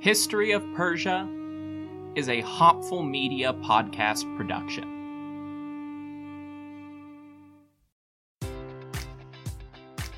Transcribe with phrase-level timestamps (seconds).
[0.00, 1.28] History of Persia
[2.14, 4.99] is a Hopful Media podcast production.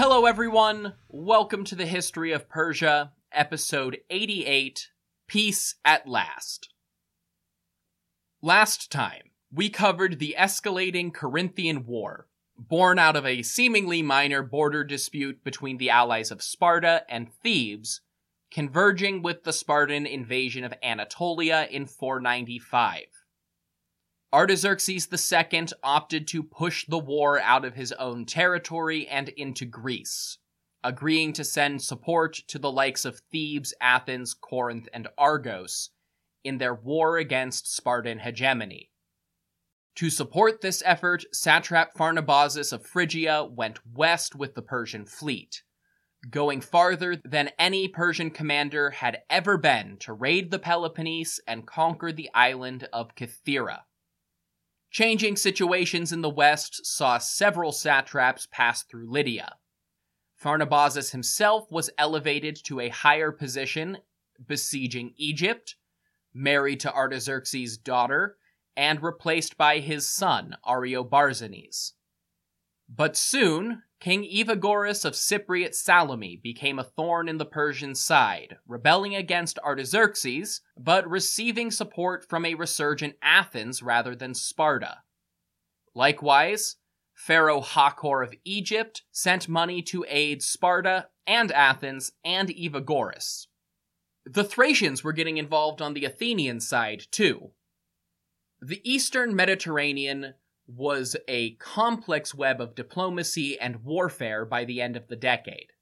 [0.00, 0.92] Hello, everyone.
[1.08, 4.92] Welcome to the History of Persia, episode 88
[5.26, 6.68] Peace at Last.
[8.40, 14.84] Last time, we covered the escalating Corinthian War, born out of a seemingly minor border
[14.84, 18.00] dispute between the allies of Sparta and Thebes,
[18.52, 23.17] converging with the Spartan invasion of Anatolia in 495.
[24.30, 30.36] Artaxerxes II opted to push the war out of his own territory and into Greece,
[30.84, 35.90] agreeing to send support to the likes of Thebes, Athens, Corinth, and Argos
[36.44, 38.90] in their war against Spartan hegemony.
[39.96, 45.62] To support this effort, satrap Pharnabazus of Phrygia went west with the Persian fleet,
[46.30, 52.12] going farther than any Persian commander had ever been to raid the Peloponnese and conquer
[52.12, 53.84] the island of Kythera.
[54.90, 59.56] Changing situations in the west saw several satraps pass through Lydia.
[60.42, 63.98] Pharnabazus himself was elevated to a higher position,
[64.46, 65.76] besieging Egypt,
[66.32, 68.38] married to Artaxerxes' daughter,
[68.76, 71.92] and replaced by his son, Ariobarzanes.
[72.88, 79.16] But soon, King Evagoras of Cypriot Salome became a thorn in the Persian side, rebelling
[79.16, 84.98] against Artaxerxes, but receiving support from a resurgent Athens rather than Sparta.
[85.94, 86.76] Likewise,
[87.12, 93.48] Pharaoh Hakor of Egypt sent money to aid Sparta and Athens and Evagoras.
[94.24, 97.50] The Thracians were getting involved on the Athenian side, too.
[98.60, 100.34] The eastern Mediterranean
[100.68, 105.72] was a complex web of diplomacy and warfare by the end of the decade.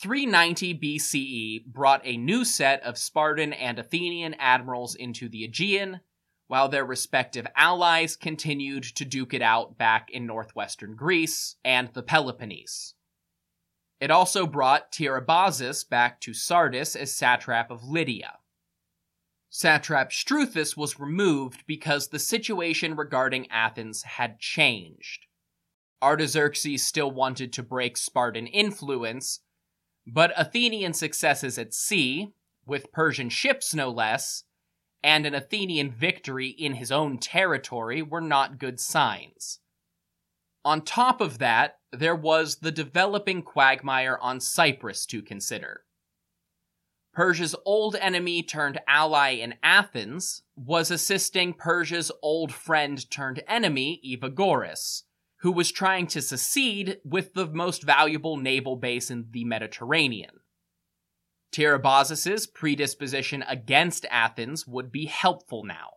[0.00, 6.00] 390 BCE brought a new set of Spartan and Athenian admirals into the Aegean,
[6.48, 12.02] while their respective allies continued to duke it out back in northwestern Greece and the
[12.02, 12.94] Peloponnese.
[14.00, 18.34] It also brought Tiribazus back to Sardis as satrap of Lydia.
[19.56, 25.24] Satrap Struthas was removed because the situation regarding Athens had changed.
[26.02, 29.40] Artaxerxes still wanted to break Spartan influence,
[30.06, 32.34] but Athenian successes at sea,
[32.66, 34.44] with Persian ships no less,
[35.02, 39.60] and an Athenian victory in his own territory were not good signs.
[40.66, 45.85] On top of that, there was the developing quagmire on Cyprus to consider.
[47.16, 55.04] Persia's old enemy turned ally in Athens was assisting Persia's old friend turned enemy, Evagoras,
[55.38, 60.40] who was trying to secede with the most valuable naval base in the Mediterranean.
[61.52, 65.92] Tiribazus' predisposition against Athens would be helpful now.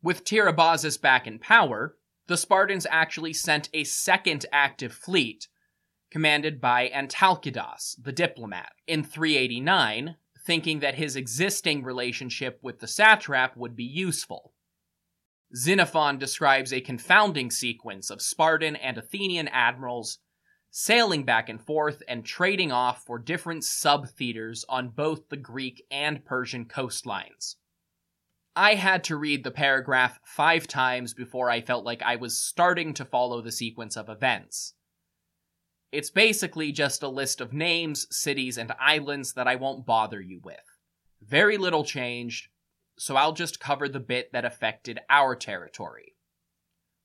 [0.00, 1.96] With Tiribazus back in power,
[2.28, 5.48] the Spartans actually sent a second active fleet,
[6.14, 10.14] commanded by Antalcidas, the diplomat, in 389,
[10.46, 14.52] thinking that his existing relationship with the satrap would be useful.
[15.56, 20.20] Xenophon describes a confounding sequence of Spartan and Athenian admirals
[20.70, 25.84] sailing back and forth and trading off for different sub theaters on both the Greek
[25.90, 27.56] and Persian coastlines.
[28.54, 32.94] I had to read the paragraph five times before I felt like I was starting
[32.94, 34.74] to follow the sequence of events.
[35.94, 40.40] It's basically just a list of names, cities, and islands that I won't bother you
[40.42, 40.58] with.
[41.22, 42.48] Very little changed,
[42.98, 46.16] so I'll just cover the bit that affected our territory.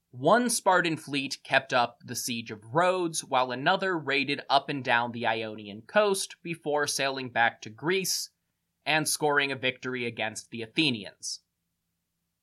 [0.09, 5.12] One Spartan fleet kept up the siege of Rhodes, while another raided up and down
[5.12, 8.31] the Ionian coast before sailing back to Greece
[8.88, 11.41] and scoring a victory against the Athenians.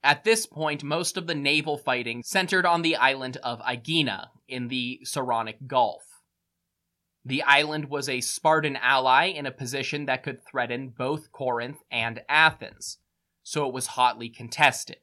[0.04, 4.68] At this point, most of the naval fighting centered on the island of Aegina in
[4.68, 6.05] the Saronic Gulf.
[7.26, 12.22] The island was a Spartan ally in a position that could threaten both Corinth and
[12.28, 12.98] Athens,
[13.42, 14.98] so it was hotly contested.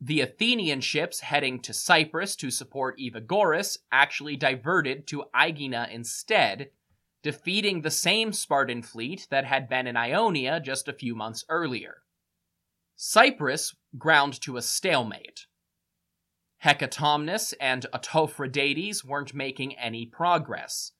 [0.00, 6.70] The Athenian ships heading to Cyprus to support Evagoras actually diverted to Aegina instead,
[7.22, 11.98] defeating the same Spartan fleet that had been in Ionia just a few months earlier.
[12.96, 15.46] Cyprus ground to a stalemate.
[16.64, 20.90] Hecatomnus and Autophradates weren't making any progress,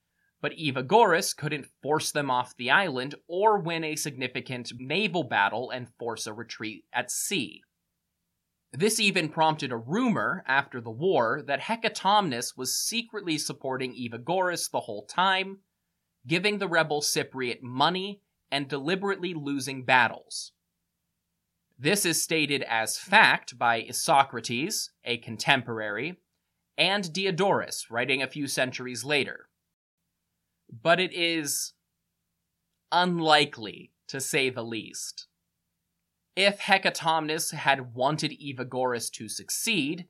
[0.42, 5.88] but Evagoras couldn't force them off the island or win a significant naval battle and
[5.98, 7.62] force a retreat at sea.
[8.72, 14.80] This even prompted a rumor after the war that Hecatomnus was secretly supporting Evagoras the
[14.80, 15.58] whole time,
[16.26, 20.52] giving the rebel Cypriot money and deliberately losing battles.
[21.78, 26.20] This is stated as fact by Isocrates, a contemporary,
[26.76, 29.48] and Diodorus, writing a few centuries later.
[30.72, 31.74] But it is
[32.90, 35.26] unlikely, to say the least.
[36.34, 40.06] If Hecatomnus had wanted Evagoras to succeed,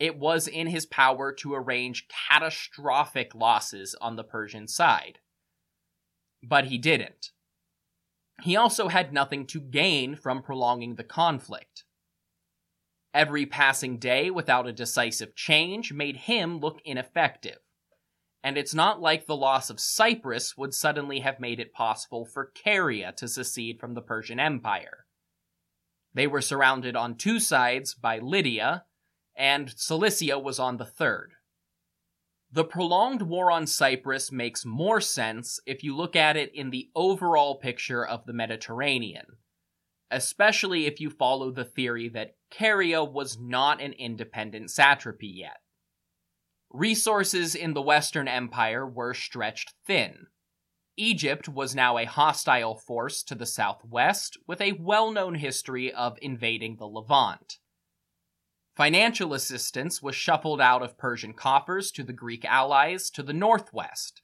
[0.00, 5.20] it was in his power to arrange catastrophic losses on the Persian side.
[6.42, 7.30] But he didn't.
[8.42, 11.84] He also had nothing to gain from prolonging the conflict.
[13.14, 17.58] Every passing day without a decisive change made him look ineffective.
[18.42, 22.52] And it's not like the loss of Cyprus would suddenly have made it possible for
[22.54, 25.06] Caria to secede from the Persian Empire.
[26.14, 28.84] They were surrounded on two sides by Lydia,
[29.36, 31.32] and Cilicia was on the third.
[32.50, 36.88] The prolonged war on Cyprus makes more sense if you look at it in the
[36.94, 39.36] overall picture of the Mediterranean,
[40.10, 45.58] especially if you follow the theory that Caria was not an independent satrapy yet.
[46.70, 50.26] Resources in the Western Empire were stretched thin,
[50.98, 56.18] Egypt was now a hostile force to the southwest with a well known history of
[56.20, 57.58] invading the Levant.
[58.76, 64.22] Financial assistance was shuffled out of Persian coffers to the Greek allies to the northwest.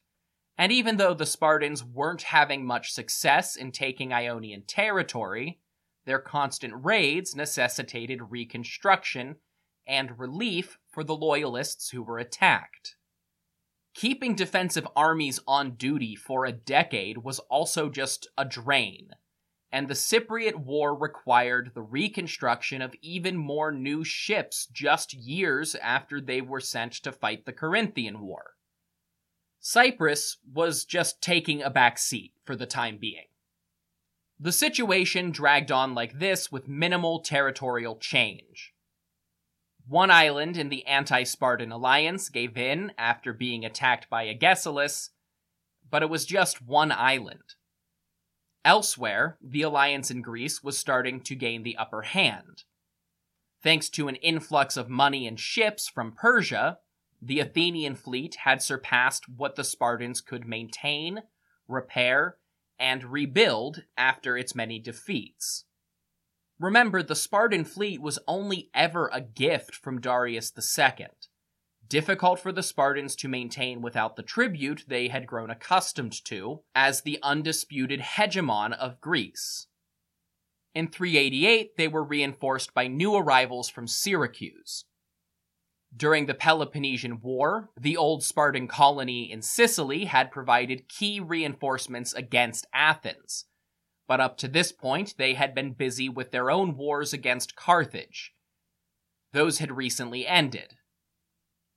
[0.58, 5.60] And even though the Spartans weren't having much success in taking Ionian territory,
[6.06, 9.36] their constant raids necessitated reconstruction
[9.86, 12.96] and relief for the loyalists who were attacked.
[13.94, 19.10] Keeping defensive armies on duty for a decade was also just a drain,
[19.70, 26.20] and the Cypriot War required the reconstruction of even more new ships just years after
[26.20, 28.52] they were sent to fight the Corinthian War.
[29.60, 33.26] Cyprus was just taking a back seat for the time being.
[34.38, 38.73] The situation dragged on like this with minimal territorial change.
[39.86, 45.10] One island in the anti Spartan alliance gave in after being attacked by Agesilaus,
[45.90, 47.54] but it was just one island.
[48.64, 52.64] Elsewhere, the alliance in Greece was starting to gain the upper hand.
[53.62, 56.78] Thanks to an influx of money and ships from Persia,
[57.20, 61.22] the Athenian fleet had surpassed what the Spartans could maintain,
[61.68, 62.36] repair,
[62.78, 65.64] and rebuild after its many defeats.
[66.60, 71.06] Remember, the Spartan fleet was only ever a gift from Darius II.
[71.88, 77.02] difficult for the Spartans to maintain without the tribute they had grown accustomed to as
[77.02, 79.66] the undisputed hegemon of Greece.
[80.74, 84.84] In 388, they were reinforced by new arrivals from Syracuse.
[85.96, 92.66] During the Peloponnesian War, the old Spartan colony in Sicily had provided key reinforcements against
[92.74, 93.44] Athens,
[94.06, 98.34] but up to this point they had been busy with their own wars against Carthage.
[99.32, 100.74] Those had recently ended.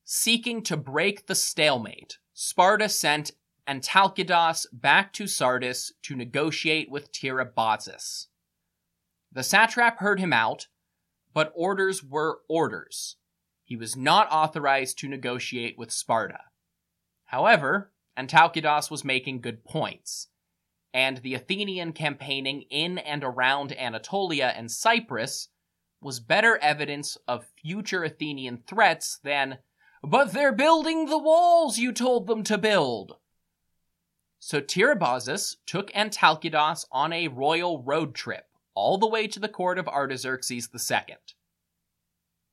[0.03, 3.31] Seeking to break the stalemate, Sparta sent
[3.67, 8.27] Antalcidas back to Sardis to negotiate with Tiribazus.
[9.31, 10.67] The satrap heard him out,
[11.33, 13.17] but orders were orders.
[13.63, 16.39] He was not authorized to negotiate with Sparta.
[17.25, 20.29] However, Antalcidas was making good points,
[20.93, 25.49] and the Athenian campaigning in and around Anatolia and Cyprus
[26.01, 29.57] was better evidence of future Athenian threats than,
[30.03, 33.17] but they're building the walls you told them to build.
[34.39, 39.79] So Tiribazus took Antalcidas on a royal road trip all the way to the court
[39.79, 41.15] of Artaxerxes II.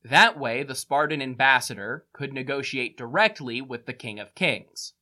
[0.03, 4.95] That way, the Spartan ambassador could negotiate directly with the King of Kings.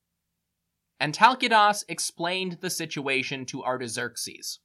[1.02, 4.60] Antalcidas explained the situation to Artaxerxes.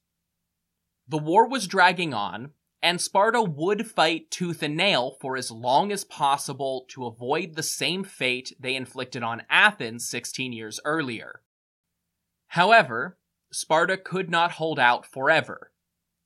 [1.08, 5.90] The war was dragging on, and Sparta would fight tooth and nail for as long
[5.90, 11.42] as possible to avoid the same fate they inflicted on Athens 16 years earlier.
[12.48, 13.18] However,
[13.50, 15.72] Sparta could not hold out forever,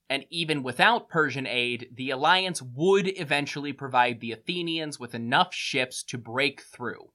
[0.09, 6.03] and even without Persian aid, the alliance would eventually provide the Athenians with enough ships
[6.03, 7.09] to break through.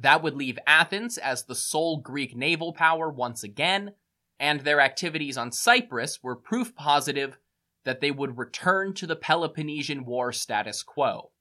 [0.00, 3.94] That would leave Athens as the sole Greek naval power once again,
[4.38, 7.38] and their activities on Cyprus were proof positive
[7.84, 11.32] that they would return to the Peloponnesian War status quo.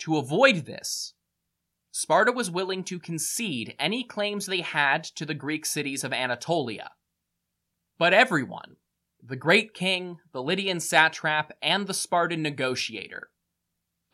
[0.00, 1.14] To avoid this,
[1.90, 6.92] Sparta was willing to concede any claims they had to the Greek cities of Anatolia.
[7.98, 8.76] But everyone,
[9.20, 13.30] the great king, the Lydian satrap, and the Spartan negotiator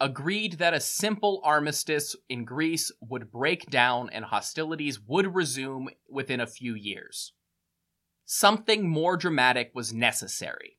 [0.01, 6.41] agreed that a simple armistice in Greece would break down and hostilities would resume within
[6.41, 7.33] a few years.
[8.25, 10.79] Something more dramatic was necessary.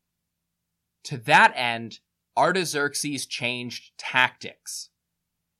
[1.05, 1.99] To that end,
[2.35, 4.89] Artaxerxes changed tactics.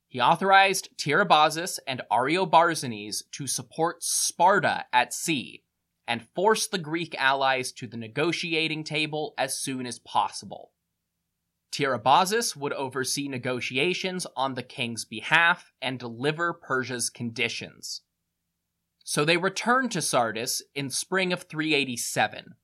[0.08, 5.64] He authorized Tiribazus and Ariobarzanes to support Sparta at sea
[6.08, 10.72] and force the Greek allies to the negotiating table as soon as possible.
[11.76, 18.02] Tiribazus would oversee negotiations on the king's behalf and deliver Persia's conditions.
[19.04, 22.56] So they returned to Sardis in spring of 387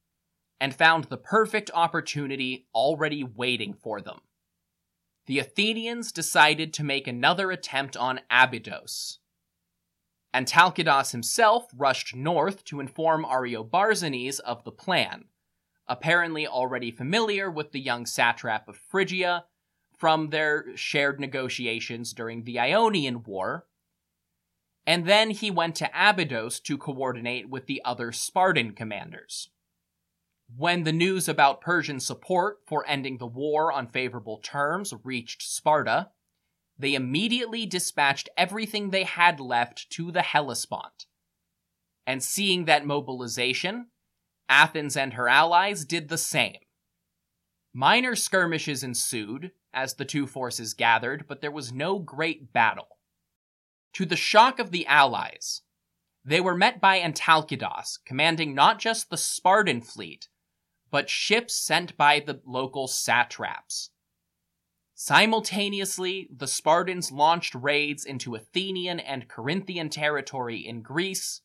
[0.62, 4.22] and found the perfect opportunity already waiting for them.
[5.26, 9.20] The Athenians decided to make another attempt on Abydos,
[10.34, 15.26] Antalcidas himself rushed north to inform Ariobarzanes of the plan,
[15.92, 19.44] apparently already familiar with the young satrap of Phrygia
[19.98, 23.68] from their shared negotiations during the Ionian War,
[24.88, 29.50] and then he went to Abydos to coordinate with the other Spartan commanders.
[30.56, 36.10] When the news about Persian support for ending the war on favorable terms reached Sparta,
[36.80, 41.06] they immediately dispatched everything they had left to the Hellespont.
[42.08, 43.88] And seeing that mobilization,
[44.52, 46.58] Athens and her allies did the same.
[47.74, 52.98] Minor skirmishes ensued as the two forces gathered, but there was no great battle.
[53.94, 55.62] To the shock of the allies,
[56.26, 60.28] they were met by Antalcidas, commanding not just the Spartan fleet,
[60.92, 63.92] but ships sent by the local satraps.
[64.94, 71.42] Simultaneously, the Spartans launched raids into Athenian and Corinthian territory in Greece,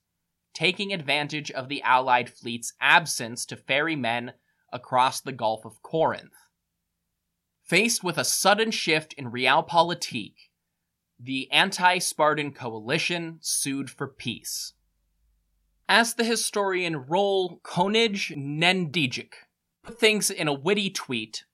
[0.57, 4.33] taking advantage of the Allied fleet's absence to ferry men
[4.73, 6.33] across the Gulf of Corinth.
[7.63, 10.33] Faced with a sudden shift in realpolitik,
[11.21, 14.73] the anti Spartan coalition sued for peace.
[15.91, 19.35] As the historian Roel Konijnendijk
[19.83, 21.45] put things in a witty tweet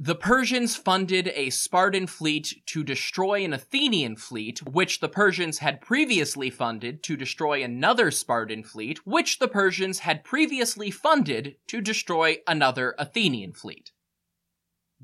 [0.00, 5.80] the Persians funded a Spartan fleet to destroy an Athenian fleet, which the Persians had
[5.80, 12.36] previously funded to destroy another Spartan fleet, which the Persians had previously funded to destroy
[12.46, 13.90] another Athenian fleet.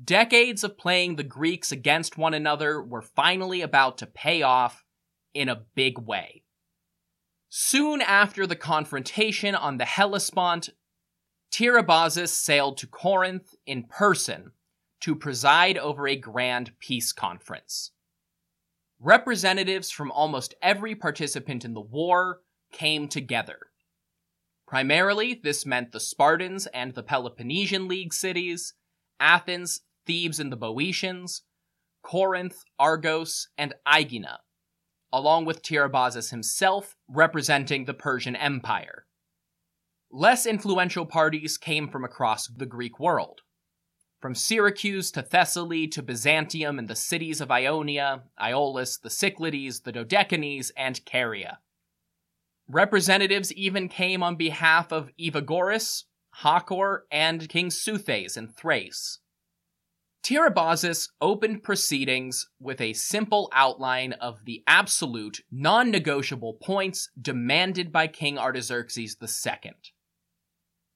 [0.01, 4.85] Decades of playing the Greeks against one another were finally about to pay off
[5.33, 6.43] in a big way.
[7.49, 10.69] Soon after the confrontation on the Hellespont,
[11.51, 14.53] Tiribazus sailed to Corinth in person
[15.05, 17.91] to preside over a grand peace conference.
[18.99, 22.39] representatives from almost every participant in the war
[22.71, 23.59] came together.
[24.67, 28.73] Primarily, this meant the Spartans and the Peloponnesian League cities,
[29.19, 31.41] Athens, Thebes and the Boeotians,
[32.01, 34.39] Corinth, Argos, and Aegina,
[35.13, 39.05] along with Tiribazus himself representing the Persian Empire.
[40.11, 43.41] Less influential parties came from across the Greek world.
[44.25, 49.93] From Syracuse to Thessaly to Byzantium and the cities of Ionia, Aeolis, the Cyclades, the
[49.93, 51.59] Dodecanese, and Caria.
[52.67, 56.05] Representatives even came on behalf of Evagoras,
[56.41, 59.19] Hakor, and King Seuthes in Thrace.
[60.23, 68.07] Tiribazus opened proceedings with a simple outline of the absolute, non negotiable points demanded by
[68.07, 69.73] King Artaxerxes II.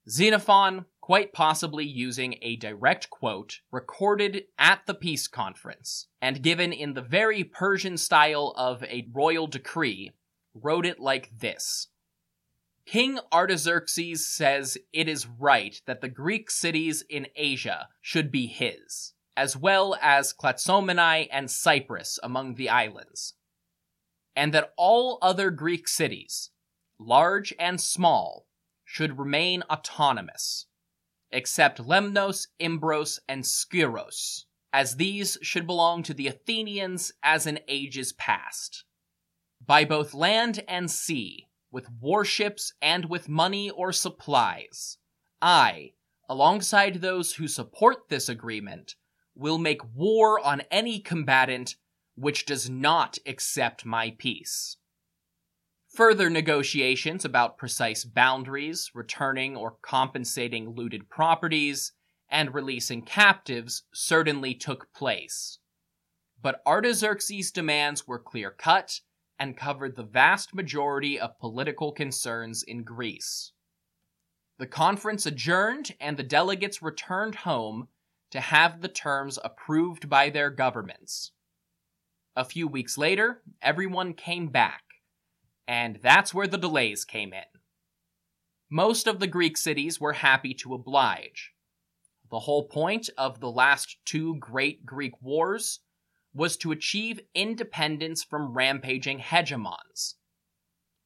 [0.09, 6.93] Xenophon, quite possibly using a direct quote, recorded at the peace conference, and given in
[6.93, 10.11] the very Persian style of a royal decree,
[10.53, 11.87] wrote it like this.
[12.85, 19.15] King Artaxerxes says it is right that the Greek cities in Asia should be his
[19.35, 23.33] as well as Clazomenae and Cyprus among the islands,
[24.35, 26.51] and that all other Greek cities,
[26.99, 28.45] large and small,
[28.85, 30.67] should remain autonomous,
[31.31, 38.13] except Lemnos, Imbros, and Skyros, as these should belong to the Athenians as in ages
[38.13, 38.85] past.
[39.65, 44.97] By both land and sea, with warships and with money or supplies,
[45.41, 45.91] I,
[46.27, 48.95] alongside those who support this agreement,
[49.35, 51.75] will make war on any combatant
[52.15, 54.77] which does not accept my peace.
[55.99, 61.91] Further negotiations about precise boundaries, returning or compensating looted properties,
[62.29, 65.59] and releasing captives certainly took place.
[66.41, 69.01] But Artaxerxes' demands were clear cut
[69.37, 73.51] and covered the vast majority of political concerns in Greece.
[74.57, 77.89] The conference adjourned and the delegates returned home
[78.31, 81.33] to have the terms approved by their governments.
[82.37, 84.83] A few weeks later, everyone came back,
[85.69, 87.43] and that's where the delays came in.
[88.71, 91.51] Most of the Greek cities were happy to oblige.
[92.31, 95.81] The whole point of the last two great Greek wars
[96.33, 100.15] was to achieve independence from rampaging hegemons.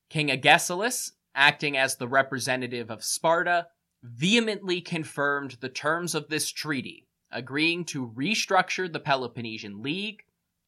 [0.09, 3.67] King Agesilaus, acting as the representative of Sparta,
[4.01, 10.23] vehemently confirmed the terms of this treaty agreeing to restructure the Peloponnesian League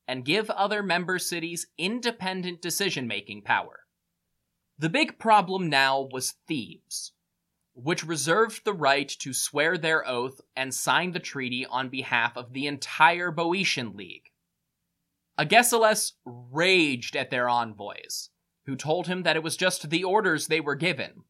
[0.05, 3.84] and give other member cities independent decision making power.
[4.77, 7.13] The big problem now was Thebes,
[7.73, 12.53] which reserved the right to swear their oath and sign the treaty on behalf of
[12.53, 14.31] the entire Boeotian League.
[15.37, 18.29] Agesilaus raged at their envoys,
[18.65, 21.23] who told him that it was just the orders they were given,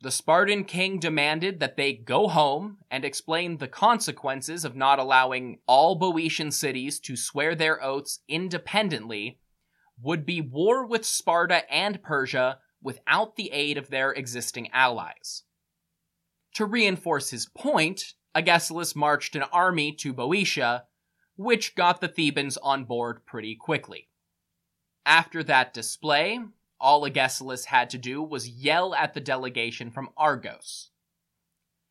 [0.00, 5.58] the Spartan king demanded that they go home and explain the consequences of not allowing
[5.66, 9.40] all Boeotian cities to swear their oaths independently
[10.02, 15.42] would be war with Sparta and Persia without the aid of their existing allies.
[16.54, 20.84] To reinforce his point, Agesilaus marched an army to Boeotia,
[21.36, 24.08] which got the Thebans on board pretty quickly.
[25.04, 26.40] After that display,
[26.80, 30.90] all Agesilaus had to do was yell at the delegation from Argos.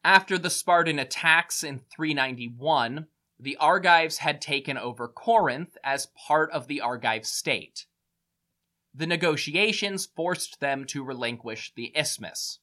[0.04, 3.08] After the Spartan attacks in 391,
[3.40, 7.86] the Argives had taken over Corinth as part of the Argive state.
[8.98, 12.60] The negotiations forced them to relinquish the isthmus.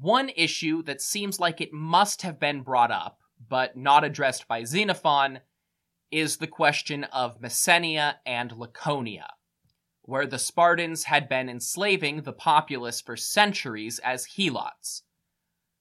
[0.00, 4.64] One issue that seems like it must have been brought up, but not addressed by
[4.64, 5.40] Xenophon,
[6.10, 9.28] is the question of Messenia and Laconia
[10.08, 15.02] where the Spartans had been enslaving the populace for centuries as helots.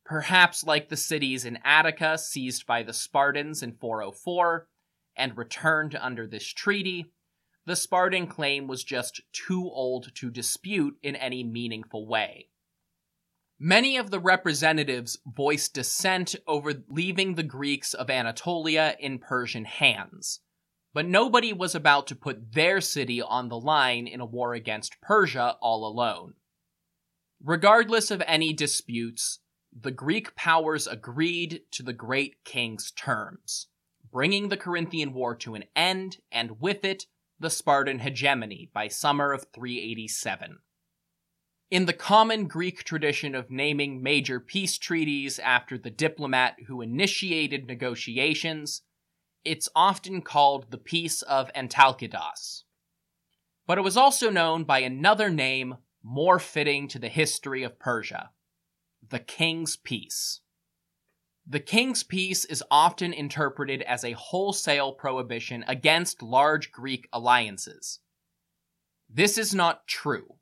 [0.03, 4.67] Perhaps like the cities in Attica seized by the Spartans in 404
[5.15, 7.13] and returned under this treaty,
[7.67, 12.47] the Spartan claim was just too old to dispute in any meaningful way.
[13.59, 20.39] Many of the representatives voiced dissent over leaving the Greeks of Anatolia in Persian hands,
[20.93, 25.01] but nobody was about to put their city on the line in a war against
[25.01, 26.35] Persia all alone.
[27.43, 29.39] Regardless of any disputes,
[29.77, 33.67] the Greek powers agreed to the great king's terms,
[34.09, 37.07] bringing the Corinthian War to an end, and with it,
[37.39, 40.59] the Spartan hegemony by summer of 387.
[41.69, 47.67] In the common Greek tradition of naming major peace treaties after the diplomat who initiated
[47.67, 48.81] negotiations,
[49.43, 52.63] It's often called the Peace of Antalcidas.
[53.65, 58.31] But it was also known by another name more fitting to the history of Persia
[59.09, 60.41] the King's Peace.
[61.49, 68.01] The King's Peace is often interpreted as a wholesale prohibition against large Greek alliances.
[69.09, 70.35] This is not true.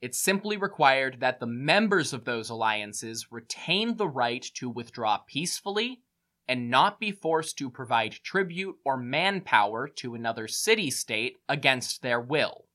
[0.00, 6.02] It simply required that the members of those alliances retain the right to withdraw peacefully
[6.46, 12.20] and not be forced to provide tribute or manpower to another city state against their
[12.20, 12.66] will.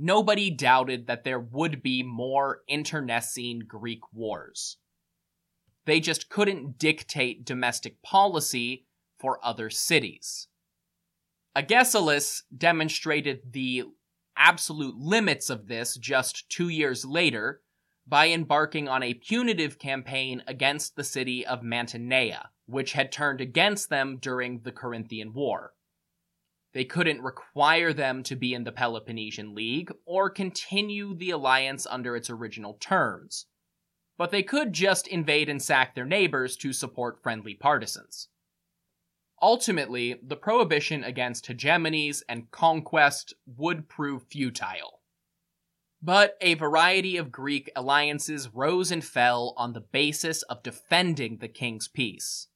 [0.00, 4.78] Nobody doubted that there would be more internecine Greek wars.
[5.90, 8.86] They just couldn't dictate domestic policy
[9.18, 10.46] for other cities.
[11.56, 13.86] Agesilaus demonstrated the
[14.36, 17.62] absolute limits of this just two years later
[18.06, 23.90] by embarking on a punitive campaign against the city of Mantinea, which had turned against
[23.90, 25.72] them during the Corinthian War.
[26.72, 32.14] They couldn't require them to be in the Peloponnesian League or continue the alliance under
[32.14, 33.46] its original terms,
[34.20, 38.28] but they could just invade and sack their neighbors to support friendly partisans.
[39.40, 45.00] Ultimately, the prohibition against hegemonies and conquest would prove futile.
[46.02, 51.48] But a variety of Greek alliances rose and fell on the basis of defending the
[51.48, 52.48] king's peace.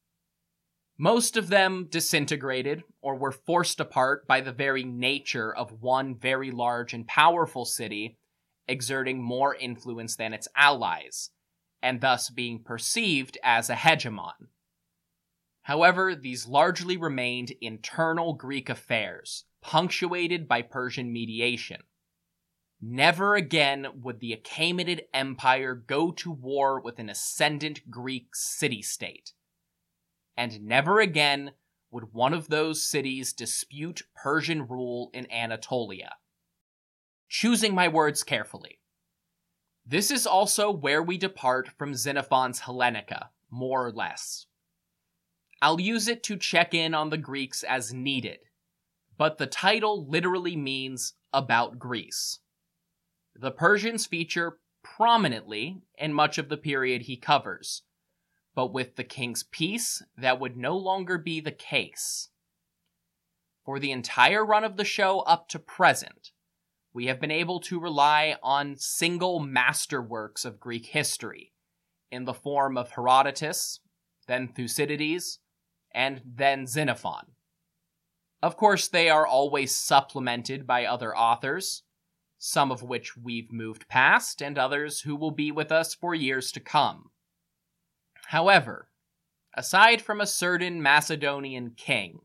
[0.99, 6.51] Most of them disintegrated or were forced apart by the very nature of one very
[6.51, 8.19] large and powerful city
[8.69, 11.31] exerting more influence than its allies,
[11.85, 14.49] and thus being perceived as a hegemon.
[15.63, 21.83] However, these largely remained internal Greek affairs, punctuated by Persian mediation.
[22.83, 29.33] Never again would the Achaemenid Empire go to war with an ascendant Greek city state
[30.37, 31.53] and never again
[31.91, 36.17] would one of those cities dispute Persian rule in Anatolia.
[37.29, 38.81] Choosing my words carefully.
[39.87, 44.47] This is also where we depart from Xenophon's Hellenica, more or less.
[45.61, 48.39] I'll use it to check in on the Greeks as needed,
[49.19, 52.41] but the title literally means about Greece.
[53.35, 57.83] The Persians feature prominently in much of the period he covers,
[58.55, 62.29] but with the king's peace, that would no longer be the case.
[63.65, 66.31] For the entire run of the show up to present,
[66.95, 71.53] we have been able to rely on single masterworks of Greek history,
[72.11, 73.81] in the form of Herodotus,
[74.29, 75.41] then Thucydides,
[75.93, 77.33] and then Xenophon.
[78.41, 81.83] Of course, they are always supplemented by other authors,
[82.39, 86.53] some of which we've moved past, and others who will be with us for years
[86.53, 87.11] to come.
[88.29, 88.89] However,
[89.57, 92.21] aside from a certain Macedonian king,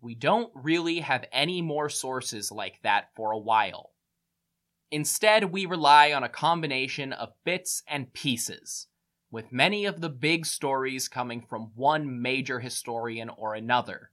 [0.00, 3.90] we don't really have any more sources like that for a while.
[4.90, 8.86] Instead, we rely on a combination of bits and pieces,
[9.30, 14.10] with many of the big stories coming from one major historian or another.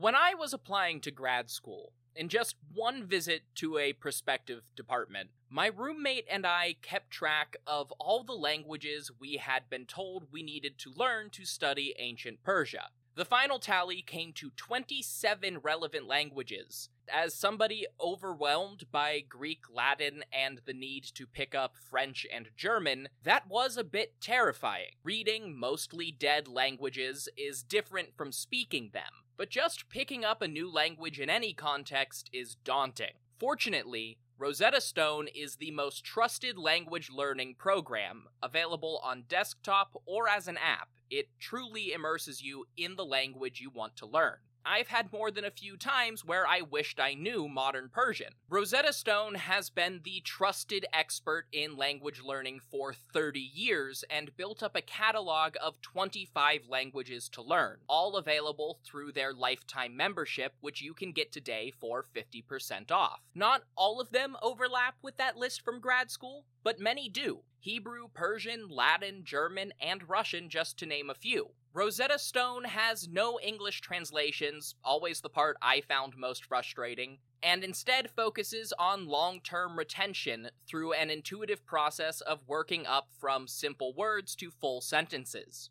[0.00, 5.30] When I was applying to grad school, in just one visit to a prospective department,
[5.50, 10.44] my roommate and I kept track of all the languages we had been told we
[10.44, 12.90] needed to learn to study ancient Persia.
[13.16, 16.90] The final tally came to 27 relevant languages.
[17.12, 23.08] As somebody overwhelmed by Greek, Latin, and the need to pick up French and German,
[23.24, 24.92] that was a bit terrifying.
[25.02, 30.70] Reading mostly dead languages is different from speaking them, but just picking up a new
[30.70, 33.14] language in any context is daunting.
[33.38, 40.48] Fortunately, Rosetta Stone is the most trusted language learning program, available on desktop or as
[40.48, 40.88] an app.
[41.08, 44.36] It truly immerses you in the language you want to learn.
[44.64, 48.34] I've had more than a few times where I wished I knew modern Persian.
[48.48, 54.62] Rosetta Stone has been the trusted expert in language learning for 30 years and built
[54.62, 60.82] up a catalog of 25 languages to learn, all available through their lifetime membership, which
[60.82, 63.20] you can get today for 50% off.
[63.34, 67.40] Not all of them overlap with that list from grad school, but many do.
[67.60, 71.50] Hebrew, Persian, Latin, German, and Russian, just to name a few.
[71.78, 78.10] Rosetta Stone has no English translations, always the part I found most frustrating, and instead
[78.10, 84.34] focuses on long term retention through an intuitive process of working up from simple words
[84.40, 85.70] to full sentences.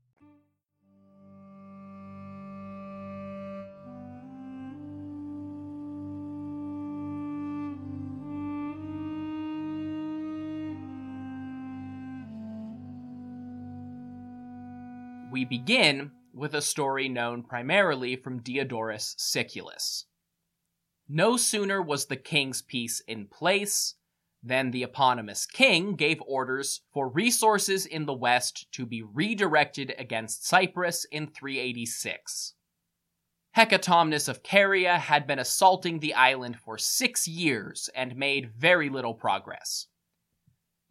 [15.41, 20.05] We begin with a story known primarily from Diodorus Siculus.
[21.09, 23.95] No sooner was the king's peace in place
[24.43, 30.45] than the eponymous king gave orders for resources in the west to be redirected against
[30.45, 32.53] Cyprus in 386.
[33.57, 39.15] Hecatomnus of Caria had been assaulting the island for six years and made very little
[39.15, 39.87] progress.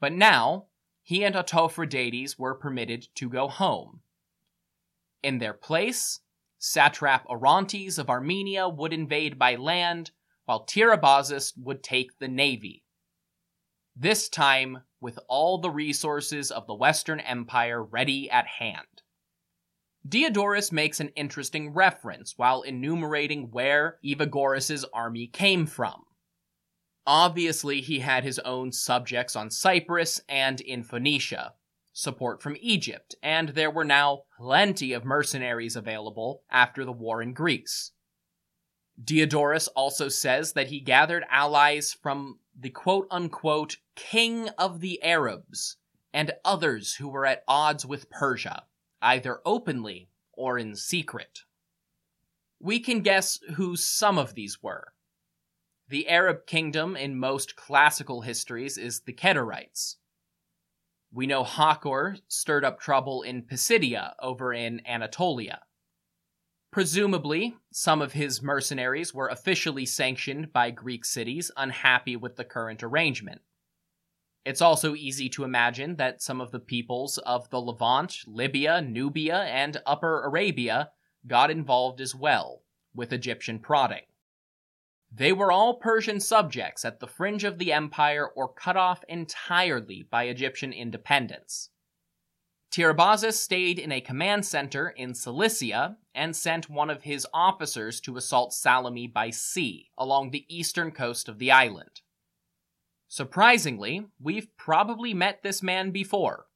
[0.00, 0.66] But now,
[1.04, 4.00] he and Autophradates were permitted to go home,
[5.22, 6.20] in their place,
[6.58, 10.10] satrap Orontes of Armenia would invade by land,
[10.44, 12.84] while Tiribazus would take the navy.
[13.96, 19.02] This time, with all the resources of the Western Empire ready at hand.
[20.06, 26.04] Diodorus makes an interesting reference while enumerating where Evagoras' army came from.
[27.06, 31.54] Obviously, he had his own subjects on Cyprus and in Phoenicia,
[31.92, 37.32] support from Egypt, and there were now plenty of mercenaries available after the war in
[37.32, 37.92] Greece.
[39.02, 45.76] Diodorus also says that he gathered allies from the quote unquote king of the Arabs
[46.12, 48.64] and others who were at odds with Persia,
[49.00, 51.40] either openly or in secret.
[52.60, 54.92] We can guess who some of these were.
[55.88, 59.96] The Arab kingdom in most classical histories is the Kedarites,
[61.12, 65.60] we know Hakor stirred up trouble in Pisidia over in Anatolia.
[66.70, 72.82] Presumably, some of his mercenaries were officially sanctioned by Greek cities unhappy with the current
[72.82, 73.40] arrangement.
[74.44, 79.42] It's also easy to imagine that some of the peoples of the Levant, Libya, Nubia,
[79.42, 80.90] and Upper Arabia
[81.26, 82.62] got involved as well,
[82.94, 84.04] with Egyptian prodding.
[85.12, 90.02] They were all Persian subjects at the fringe of the empire or cut off entirely
[90.02, 91.70] by Egyptian independence.
[92.70, 98.16] Tiribazus stayed in a command center in Cilicia and sent one of his officers to
[98.16, 102.00] assault Salami by sea along the eastern coast of the island.
[103.08, 106.46] Surprisingly, we've probably met this man before.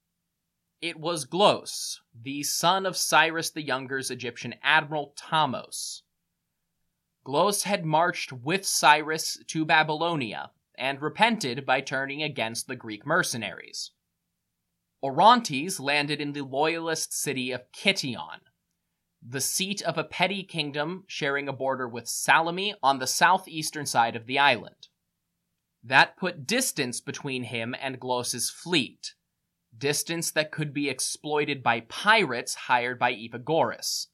[0.80, 6.02] It was Glos, the son of Cyrus the Younger's Egyptian admiral Thamos,
[7.24, 13.92] Glos had marched with Cyrus to Babylonia and repented by turning against the Greek mercenaries.
[15.02, 18.40] Orontes landed in the loyalist city of Kition,
[19.26, 24.16] the seat of a petty kingdom sharing a border with Salami on the southeastern side
[24.16, 24.88] of the island.
[25.82, 29.14] That put distance between him and Glos's fleet,
[29.76, 34.08] distance that could be exploited by pirates hired by Evagoras,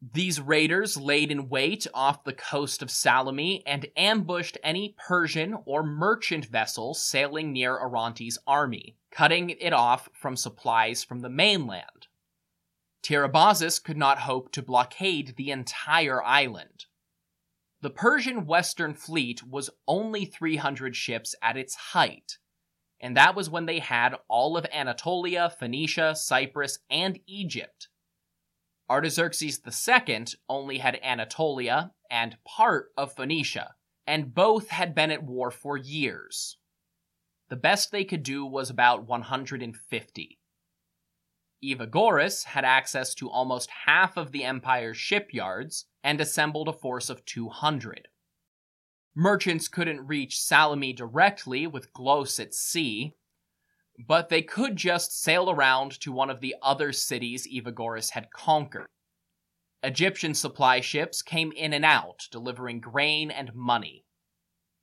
[0.00, 5.82] these raiders laid in wait off the coast of Salami and ambushed any Persian or
[5.82, 12.06] merchant vessel sailing near Orontes' army, cutting it off from supplies from the mainland.
[13.02, 16.86] Tiribazus could not hope to blockade the entire island.
[17.82, 22.38] The Persian Western Fleet was only 300 ships at its height,
[23.00, 27.88] and that was when they had all of Anatolia, Phoenicia, Cyprus, and Egypt
[28.90, 33.74] Artaxerxes II only had Anatolia and part of Phoenicia,
[34.04, 36.58] and both had been at war for years.
[37.50, 40.38] The best they could do was about 150.
[41.62, 47.24] Evagoras had access to almost half of the empire's shipyards and assembled a force of
[47.24, 48.08] 200.
[49.14, 53.14] Merchants couldn't reach Salami directly with Glos at sea,
[54.06, 58.86] but they could just sail around to one of the other cities Evagoras had conquered.
[59.82, 64.04] Egyptian supply ships came in and out, delivering grain and money.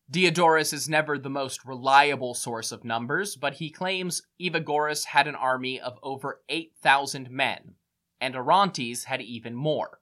[0.09, 5.35] Diodorus is never the most reliable source of numbers, but he claims Evagoras had an
[5.35, 7.75] army of over 8,000 men,
[8.19, 9.99] and Orontes had even more.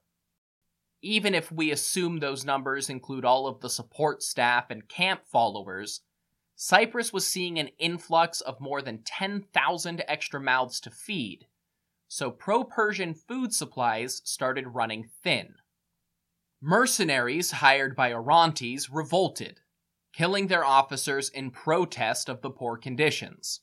[1.02, 6.00] Even if we assume those numbers include all of the support staff and camp followers,
[6.58, 11.46] Cyprus was seeing an influx of more than 10,000 extra mouths to feed,
[12.08, 15.56] so pro Persian food supplies started running thin.
[16.62, 19.60] Mercenaries hired by Orontes revolted,
[20.14, 23.60] killing their officers in protest of the poor conditions.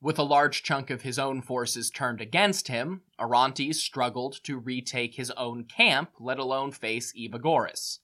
[0.00, 5.16] With a large chunk of his own forces turned against him, Orontes struggled to retake
[5.16, 7.98] his own camp, let alone face Evagoras.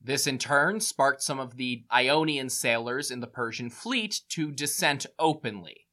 [0.00, 5.06] This in turn sparked some of the Ionian sailors in the Persian fleet to dissent
[5.18, 5.86] openly,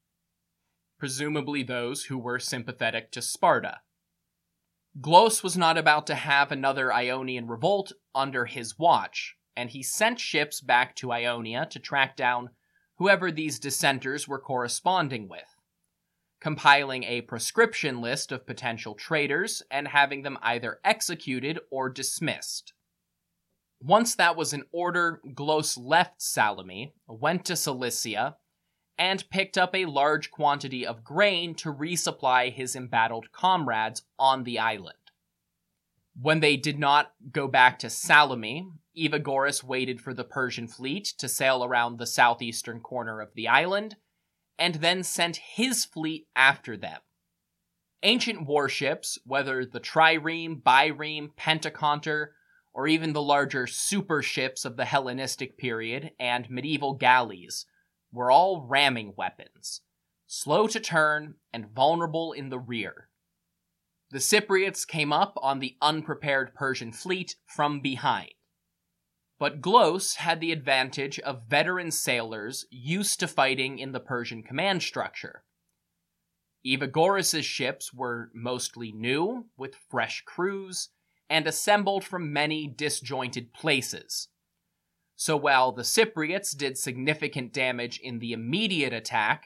[0.99, 3.81] presumably those who were sympathetic to Sparta.
[5.01, 10.19] Glos was not about to have another Ionian revolt under his watch, and he sent
[10.19, 12.51] ships back to Ionia to track down
[12.97, 15.55] whoever these dissenters were corresponding with,
[16.39, 22.73] compiling a proscription list of potential traitors and having them either executed or dismissed.
[23.81, 28.37] Once that was in order, Glos left Salamis, went to Cilicia,
[28.97, 34.57] and picked up a large quantity of grain to resupply his embattled comrades on the
[34.57, 34.97] island.
[36.19, 38.63] When they did not go back to Salamis,
[38.97, 43.97] Evagoras waited for the Persian fleet to sail around the southeastern corner of the island,
[44.57, 47.01] and then sent his fleet after them.
[48.03, 52.34] Ancient warships, whether the trireme, bireme, pentaconter,
[52.75, 57.65] or even the larger super ships of the Hellenistic period and medieval galleys,
[58.11, 59.79] were all ramming weapons,
[60.27, 63.07] slow to turn and vulnerable in the rear.
[64.11, 68.31] The Cypriots came up on the unprepared Persian fleet from behind.
[69.39, 74.83] But Glos had the advantage of veteran sailors used to fighting in the Persian command
[74.83, 75.45] structure.
[76.65, 80.89] Evagoras' ships were mostly new, with fresh crews,
[81.29, 84.29] and assembled from many disjointed places.
[85.15, 89.45] So while the Cypriots did significant damage in the immediate attack,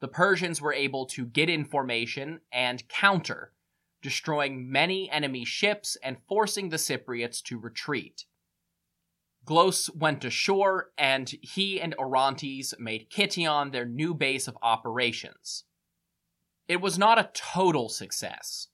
[0.00, 3.52] the Persians were able to get in formation and counter,
[4.02, 8.24] destroying many enemy ships and forcing the Cypriots to retreat.
[9.46, 15.64] Glos went ashore, and he and Orontes made Kition their new base of operations.
[16.66, 18.68] It was not a total success.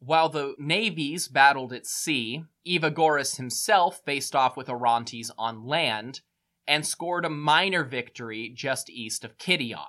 [0.00, 6.20] While the navies battled at sea, Evagoras himself faced off with Orontes on land
[6.66, 9.84] and scored a minor victory just east of Kition.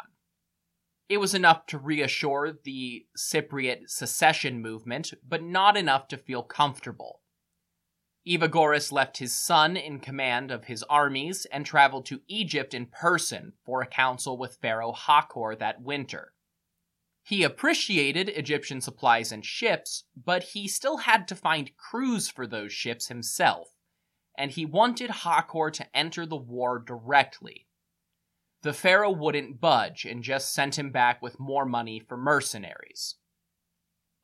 [1.09, 7.21] It was enough to reassure the Cypriot secession movement, but not enough to feel comfortable.
[8.27, 13.53] Evagoras left his son in command of his armies and traveled to Egypt in person
[13.65, 16.33] for a council with Pharaoh Hakor that winter.
[17.29, 22.73] He appreciated Egyptian supplies and ships, but he still had to find crews for those
[22.73, 23.75] ships himself,
[24.35, 27.67] and he wanted Hakor to enter the war directly.
[28.63, 33.17] The pharaoh wouldn't budge and just sent him back with more money for mercenaries.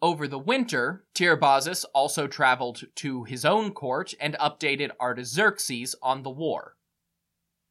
[0.01, 6.31] Over the winter, Tiribazus also traveled to his own court and updated Artaxerxes on the
[6.31, 6.74] war.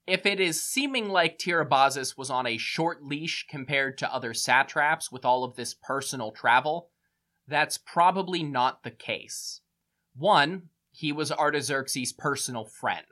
[0.07, 5.11] If it is seeming like Tiribazus was on a short leash compared to other satraps
[5.11, 6.90] with all of this personal travel,
[7.49, 9.61] that's probably not the case.
[10.14, 13.07] One, he was Artaxerxes' personal friend.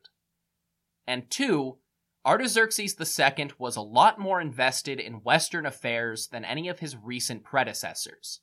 [1.06, 1.78] And two,
[2.24, 7.42] Artaxerxes II was a lot more invested in Western affairs than any of his recent
[7.42, 8.40] predecessors.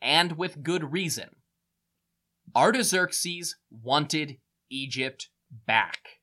[0.00, 1.36] And with good reason.
[2.54, 4.38] Artaxerxes wanted
[4.70, 6.20] Egypt back.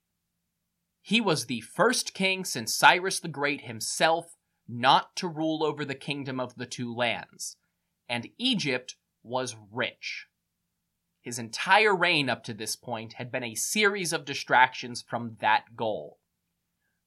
[1.05, 4.37] He was the first king since Cyrus the Great himself
[4.69, 7.57] not to rule over the kingdom of the two lands,
[8.07, 10.27] and Egypt was rich.
[11.21, 15.75] His entire reign up to this point had been a series of distractions from that
[15.75, 16.19] goal.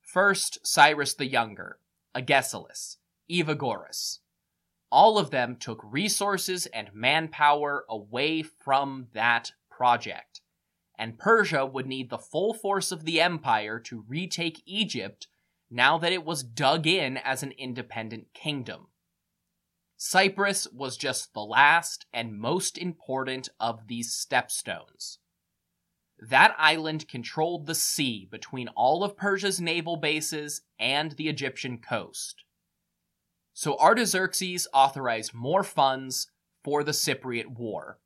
[0.03, 1.79] First, Cyrus the Younger,
[2.15, 2.99] Agesilaus,
[3.31, 4.19] Evagoras.
[4.93, 10.36] All of them took resources and manpower away from that project,
[10.99, 15.29] and Persia would need the full force of the empire to retake Egypt
[15.71, 18.89] now that it was dug in as an independent kingdom.
[19.97, 25.19] Cyprus was just the last and most important of these stepstones.
[26.19, 32.45] That island controlled the sea between all of Persia's naval bases and the Egyptian coast.
[33.53, 36.29] So Artaxerxes authorized more funds
[36.63, 37.99] for the Cypriot War,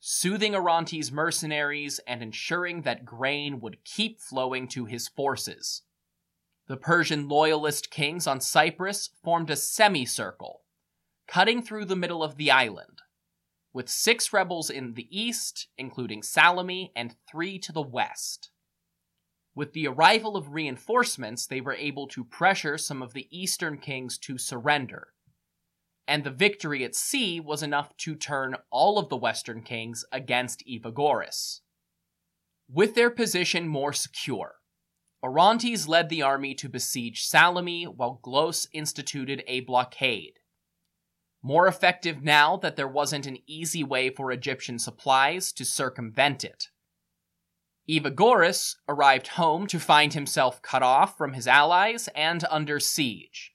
[0.00, 5.82] soothing Orontes' mercenaries and ensuring that grain would keep flowing to his forces.
[6.66, 10.62] The Persian loyalist kings on Cyprus formed a semicircle,
[11.28, 13.02] cutting through the middle of the island
[13.72, 18.50] with six rebels in the east, including Salamis, and three to the west.
[19.54, 24.18] With the arrival of reinforcements, they were able to pressure some of the eastern kings
[24.18, 25.08] to surrender.
[26.10, 30.66] And the victory at sea was enough to turn all of the western kings against
[30.66, 31.60] Evagoras.
[32.68, 34.56] With their position more secure,
[35.22, 40.40] Orontes led the army to besiege Salamis while Glos instituted a blockade.
[41.44, 46.70] More effective now that there wasn't an easy way for Egyptian supplies to circumvent it.
[47.88, 53.52] Evagoras arrived home to find himself cut off from his allies and under siege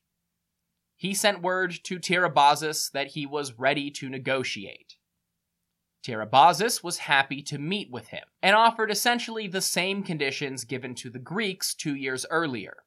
[0.95, 4.95] he sent word to Tiribazus that he was ready to negotiate.
[6.03, 11.09] Tiribazus was happy to meet with him and offered essentially the same conditions given to
[11.09, 12.77] the Greeks two years earlier.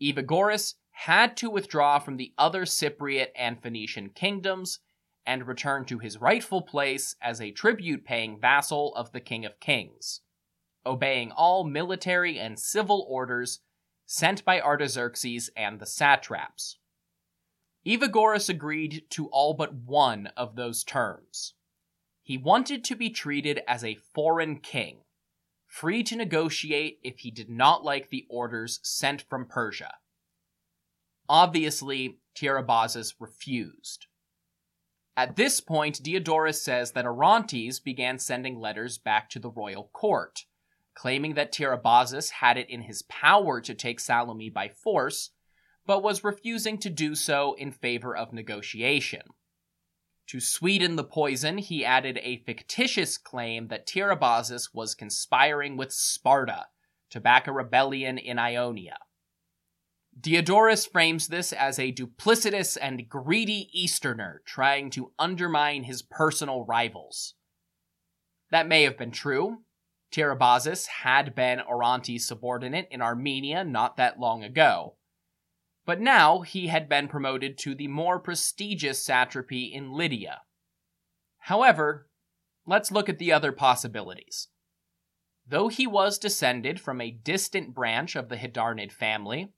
[0.00, 4.80] Evagoras had to withdraw from the other Cypriot and Phoenician kingdoms
[5.26, 9.58] and return to his rightful place as a tribute paying vassal of the King of
[9.58, 10.20] Kings,
[10.84, 13.60] obeying all military and civil orders
[14.06, 16.78] sent by Artaxerxes and the satraps.
[17.86, 21.54] Evagoras agreed to all but one of those terms.
[22.22, 25.00] He wanted to be treated as a foreign king,
[25.66, 29.94] free to negotiate if he did not like the orders sent from Persia.
[31.28, 34.06] Obviously, Tiribazus refused.
[35.16, 40.46] At this point, Diodorus says that Orontes began sending letters back to the royal court,
[40.94, 45.30] claiming that Tiribazus had it in his power to take Salamis by force
[45.86, 49.22] but was refusing to do so in favor of negotiation.
[50.28, 56.66] To sweeten the poison, he added a fictitious claim that Tiribazus was conspiring with Sparta
[57.10, 58.96] to back a rebellion in Ionia.
[60.18, 67.34] Diodorus frames this as a duplicitous and greedy Easterner trying to undermine his personal rivals.
[68.50, 69.58] That may have been true.
[70.12, 74.94] Tiribazus had been Orontes' subordinate in Armenia not that long ago,
[75.84, 80.42] but now he had been promoted to the more prestigious satrapy in Lydia.
[81.38, 82.08] However,
[82.66, 84.48] let's look at the other possibilities.
[85.46, 89.52] Though he was descended from a distant branch of the Hydarnid family,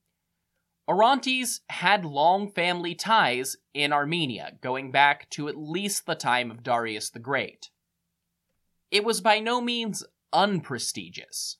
[0.89, 6.62] Orontes had long family ties in Armenia, going back to at least the time of
[6.62, 7.70] Darius the Great.
[8.91, 11.59] It was by no means unprestigious.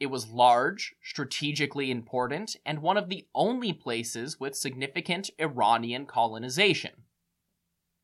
[0.00, 7.04] It was large, strategically important, and one of the only places with significant Iranian colonization.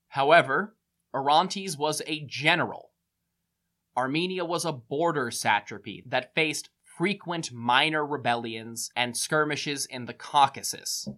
[0.08, 0.76] However,
[1.12, 2.90] Orontes was a general.
[3.96, 11.08] Armenia was a border satrapy that faced frequent minor rebellions and skirmishes in the Caucasus.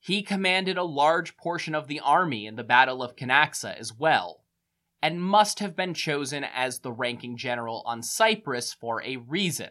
[0.00, 4.41] He commanded a large portion of the army in the Battle of Cunaxa as well,
[5.02, 9.70] and must have been chosen as the ranking general on Cyprus for a reason.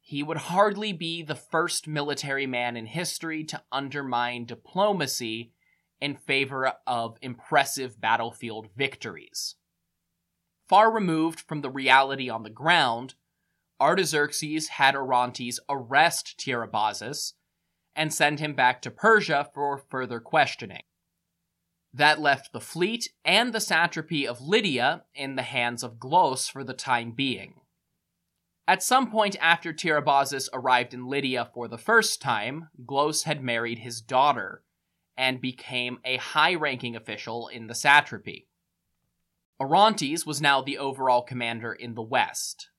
[0.00, 5.52] He would hardly be the first military man in history to undermine diplomacy
[6.00, 9.54] in favor of impressive battlefield victories.
[10.68, 13.14] Far removed from the reality on the ground,
[13.80, 17.32] Artaxerxes had Orontes arrest Tiribazus
[17.96, 20.82] and send him back to Persia for further questioning.
[21.94, 26.64] That left the fleet and the satrapy of Lydia in the hands of Glos for
[26.64, 27.54] the time being.
[28.66, 33.80] At some point after Tiribazus arrived in Lydia for the first time, Glos had married
[33.80, 34.62] his daughter
[35.16, 38.48] and became a high ranking official in the satrapy.
[39.60, 42.70] Orontes was now the overall commander in the west.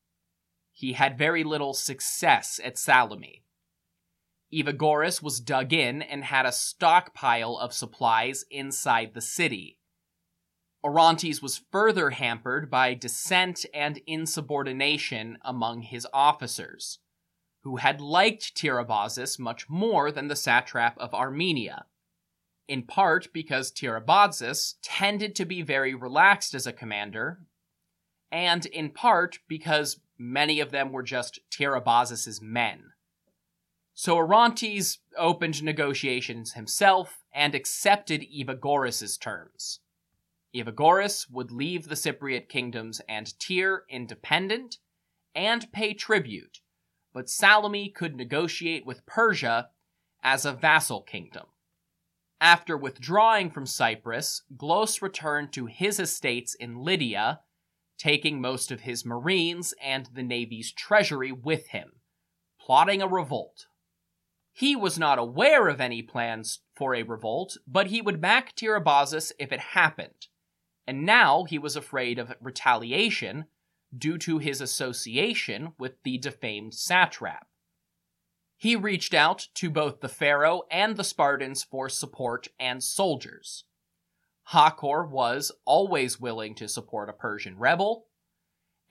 [0.72, 3.41] He had very little success at Salamis.
[4.53, 9.79] Evagoras was dug in and had a stockpile of supplies inside the city.
[10.83, 16.99] Orontes was further hampered by dissent and insubordination among his officers,
[17.61, 21.85] who had liked Tiribazus much more than the satrap of Armenia,
[22.67, 27.39] in part because Tiribazus tended to be very relaxed as a commander,
[28.31, 32.92] and in part because many of them were just Tiribazus's men.
[33.95, 39.79] So Orontes opened negotiations himself and accepted Evagoras' terms.
[40.55, 44.77] Evagoras would leave the Cypriot kingdoms and Tyre independent
[45.35, 46.59] and pay tribute,
[47.13, 49.69] but Salamis could negotiate with Persia
[50.23, 51.45] as a vassal kingdom.
[52.41, 57.41] After withdrawing from Cyprus, Glos returned to his estates in Lydia,
[57.97, 62.01] taking most of his marines and the navy's treasury with him,
[62.59, 63.67] plotting a revolt.
[64.55, 69.31] He was not aware of any plans for a revolt, but he would back Tiribazus
[69.39, 70.27] if it happened.
[70.85, 73.45] And now he was afraid of retaliation
[73.97, 77.47] due to his association with the defamed satrap.
[78.55, 83.65] He reached out to both the pharaoh and the Spartans for support and soldiers.
[84.51, 88.05] Hakor was always willing to support a Persian rebel,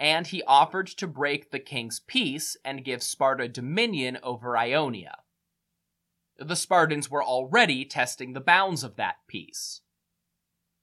[0.01, 5.19] and he offered to break the king's peace and give Sparta dominion over Ionia.
[6.39, 9.83] The Spartans were already testing the bounds of that peace.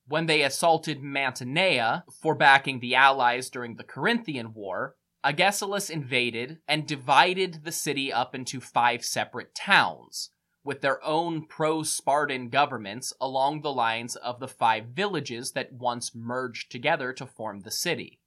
[0.07, 6.87] When they assaulted Mantinea for backing the allies during the Corinthian War, Agesilaus invaded and
[6.87, 10.31] divided the city up into five separate towns,
[10.63, 16.15] with their own pro Spartan governments along the lines of the five villages that once
[16.15, 18.19] merged together to form the city.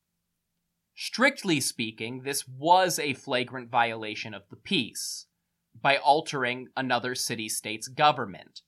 [0.95, 5.27] Strictly speaking, this was a flagrant violation of the peace
[5.81, 8.63] by altering another city state's government.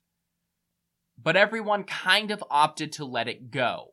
[1.21, 3.91] But everyone kind of opted to let it go.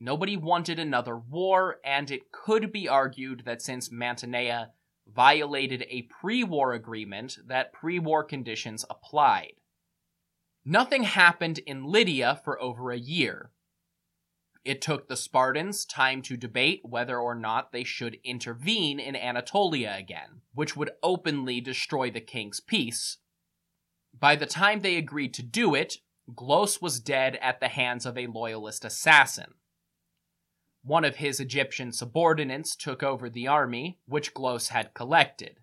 [0.00, 4.68] Nobody wanted another war, and it could be argued that since Mantinea
[5.12, 9.54] violated a pre-war agreement, that pre-war conditions applied.
[10.64, 13.50] Nothing happened in Lydia for over a year.
[14.68, 19.96] It took the Spartans time to debate whether or not they should intervene in Anatolia
[19.96, 23.16] again, which would openly destroy the king's peace.
[24.12, 25.96] By the time they agreed to do it,
[26.34, 29.54] Glos was dead at the hands of a loyalist assassin.
[30.82, 35.60] One of his Egyptian subordinates took over the army, which Glos had collected.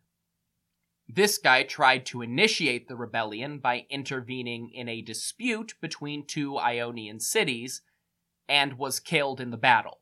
[1.08, 7.20] This guy tried to initiate the rebellion by intervening in a dispute between two Ionian
[7.20, 7.84] cities
[8.48, 10.02] and was killed in the battle.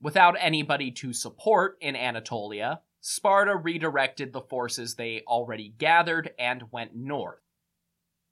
[0.00, 6.94] Without anybody to support in Anatolia, Sparta redirected the forces they already gathered and went
[6.94, 7.40] north.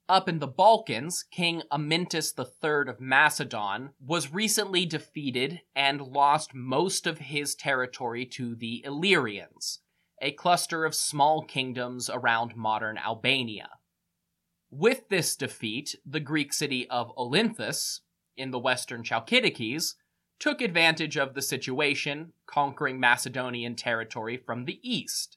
[0.08, 7.06] Up in the Balkans, King Amyntas III of Macedon was recently defeated and lost most
[7.06, 9.78] of his territory to the Illyrians,
[10.20, 13.68] a cluster of small kingdoms around modern Albania.
[14.68, 18.00] With this defeat, the Greek city of Olynthus,
[18.36, 19.94] in the western Chalkidikes,
[20.38, 25.36] took advantage of the situation, conquering Macedonian territory from the east,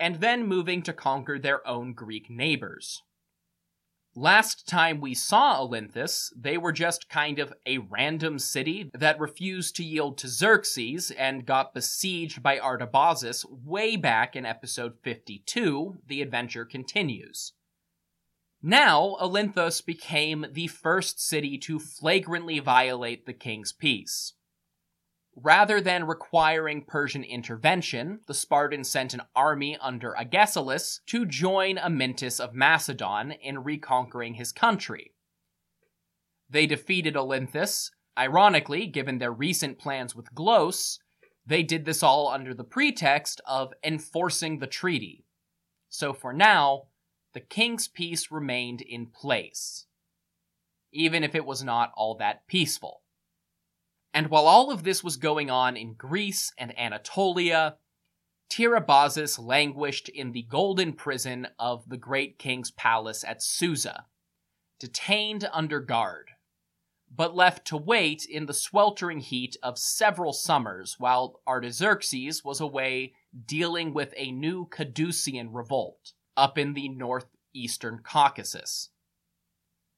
[0.00, 3.02] and then moving to conquer their own Greek neighbors.
[4.16, 9.74] Last time we saw Olynthus, they were just kind of a random city that refused
[9.76, 15.96] to yield to Xerxes and got besieged by Artabazus way back in episode 52.
[16.06, 17.54] The adventure continues.
[18.66, 24.32] Now, Olynthus became the first city to flagrantly violate the king's peace.
[25.36, 32.40] Rather than requiring Persian intervention, the Spartans sent an army under Agesilaus to join Amyntas
[32.40, 35.12] of Macedon in reconquering his country.
[36.48, 37.90] They defeated Olynthus.
[38.16, 41.00] Ironically, given their recent plans with Glos,
[41.44, 45.26] they did this all under the pretext of enforcing the treaty.
[45.90, 46.84] So for now,
[47.34, 49.86] the king's peace remained in place,
[50.92, 53.02] even if it was not all that peaceful.
[54.14, 57.76] And while all of this was going on in Greece and Anatolia,
[58.48, 64.06] Tiribazus languished in the golden prison of the great king's palace at Susa,
[64.78, 66.30] detained under guard,
[67.12, 73.14] but left to wait in the sweltering heat of several summers while Artaxerxes was away
[73.44, 78.90] dealing with a new Cadusian revolt up in the northeastern Caucasus.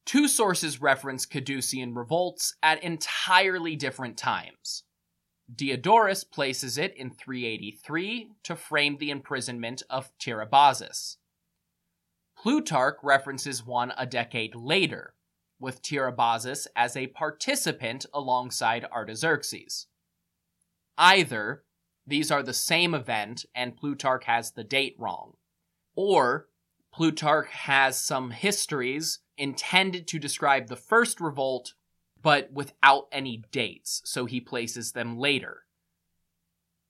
[0.05, 4.85] Two sources reference Cadusian revolts at entirely different times.
[5.53, 11.17] Diodorus places it in 383 to frame the imprisonment of Tiribazus.
[12.37, 15.15] Plutarch references one a decade later,
[15.59, 19.87] with Tiribazus as a participant alongside Artaxerxes.
[20.99, 21.65] Either
[22.07, 25.35] these are the same event and Plutarch has the date wrong,
[25.97, 26.49] or
[26.93, 31.75] Plutarch has some histories intended to describe the first revolt,
[32.23, 35.65] but without any dates, so he places them later.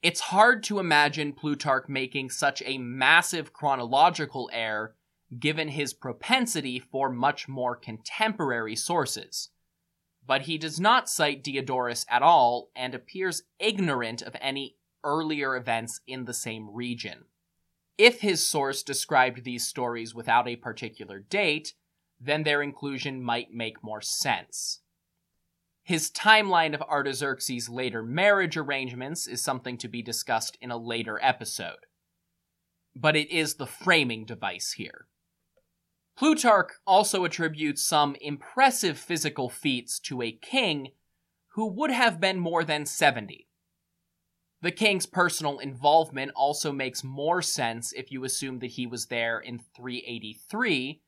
[0.03, 4.95] It's hard to imagine Plutarch making such a massive chronological error
[5.41, 9.51] given his propensity for much more contemporary sources.
[10.25, 16.01] But he does not cite Diodorus at all and appears ignorant of any earlier events
[16.07, 17.25] in the same region.
[17.99, 21.75] If his source described these stories without a particular date,
[22.21, 24.81] then their inclusion might make more sense.
[25.83, 31.19] His timeline of Artaxerxes' later marriage arrangements is something to be discussed in a later
[31.23, 31.87] episode.
[32.95, 35.07] But it is the framing device here.
[36.17, 40.89] Plutarch also attributes some impressive physical feats to a king
[41.49, 43.46] who would have been more than 70.
[44.67, 49.39] The king's personal involvement also makes more sense if you assume that he was there
[49.39, 51.01] in 383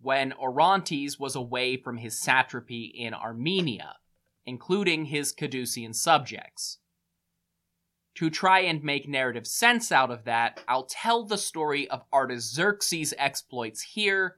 [0.00, 3.96] when Orontes was away from his satrapy in Armenia,
[4.46, 6.78] including his Cadusian subjects.
[8.14, 13.12] To try and make narrative sense out of that, I'll tell the story of Artaxerxes'
[13.18, 14.36] exploits here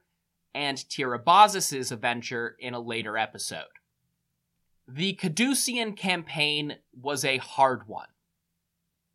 [0.55, 3.65] and Tiribazus' adventure in a later episode.
[4.87, 8.07] The Cadusian campaign was a hard one.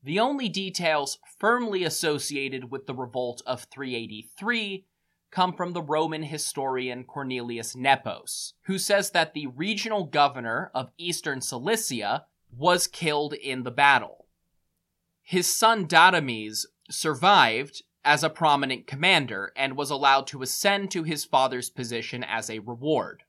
[0.09, 4.87] The only details firmly associated with the revolt of 383
[5.31, 11.43] come from the Roman historian Cornelius Nepos, who says that the regional governor of eastern
[11.43, 12.25] Cilicia
[12.57, 14.25] was killed in the battle.
[15.23, 21.27] His son Datames survived as a prominent commander and was allowed to ascend to his
[21.27, 23.25] father's position as a reward.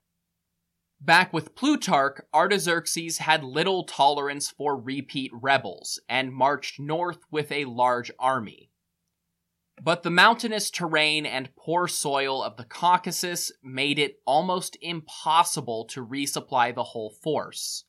[1.01, 7.65] Back with Plutarch, Artaxerxes had little tolerance for repeat rebels and marched north with a
[7.65, 8.69] large army.
[9.81, 16.05] But the mountainous terrain and poor soil of the Caucasus made it almost impossible to
[16.05, 17.85] resupply the whole force.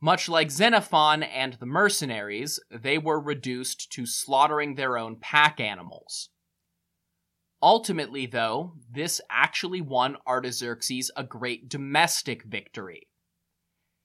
[0.00, 6.30] Much like Xenophon and the mercenaries, they were reduced to slaughtering their own pack animals.
[7.60, 13.08] Ultimately, though, this actually won Artaxerxes a great domestic victory.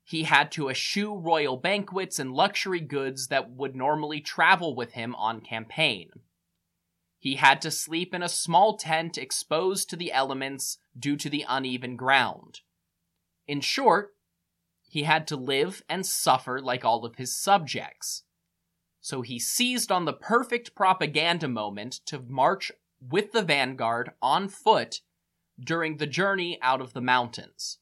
[0.03, 5.15] He had to eschew royal banquets and luxury goods that would normally travel with him
[5.15, 6.09] on campaign.
[7.19, 11.45] He had to sleep in a small tent exposed to the elements due to the
[11.47, 12.59] uneven ground.
[13.47, 14.15] In short,
[14.81, 18.23] he had to live and suffer like all of his subjects.
[18.99, 22.71] So he seized on the perfect propaganda moment to march
[23.09, 25.01] with the vanguard on foot
[25.59, 27.79] during the journey out of the mountains.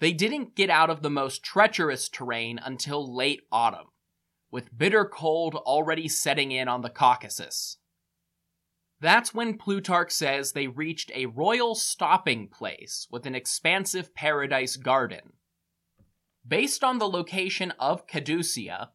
[0.00, 3.88] They didn't get out of the most treacherous terrain until late autumn,
[4.50, 7.78] with bitter cold already setting in on the Caucasus.
[9.00, 15.32] That's when Plutarch says they reached a royal stopping place with an expansive paradise garden
[16.46, 18.88] Based on the location of Cadusia,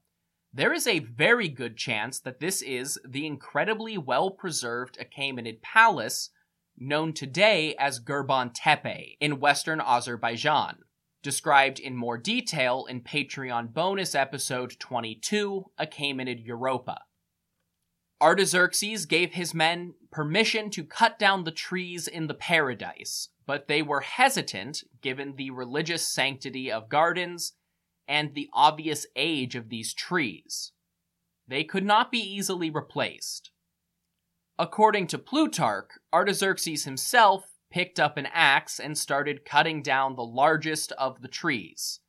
[0.52, 6.32] there is a very good chance that this is the incredibly well preserved Achaemenid palace
[6.78, 10.80] known today as Gurban Tepe in western Azerbaijan,
[11.22, 17.02] described in more detail in Patreon bonus episode 22, Achaemenid Europa.
[18.22, 23.82] Artaxerxes gave his men permission to cut down the trees in the paradise, but they
[23.82, 27.54] were hesitant given the religious sanctity of gardens
[28.10, 30.74] and the obvious age of these trees.
[31.48, 33.52] They could not be easily replaced.
[34.58, 40.92] According to Plutarch, Artaxerxes himself picked up an axe and started cutting down the largest
[40.94, 42.00] of the trees,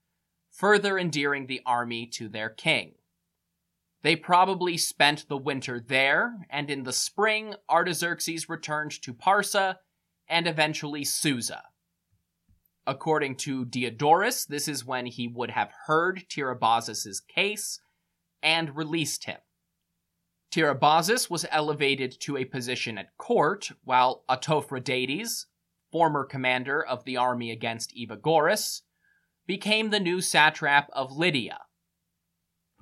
[0.51, 2.95] further endearing the army to their king.
[4.03, 9.77] They probably spent the winter there, and in the spring, Artaxerxes returned to Parsa
[10.27, 11.65] and eventually Susa.
[12.91, 17.79] According to Diodorus, this is when he would have heard Tiribazus' case
[18.43, 19.39] and released him.
[20.51, 25.47] Tiribazus was elevated to a position at court, while Autophradates,
[25.93, 28.83] former commander of the army against Evagoras,
[29.47, 31.61] became the new satrap of Lydia.